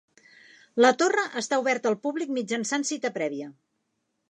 [0.85, 3.55] La torre està oberta al públic mitjançant cita prèvia.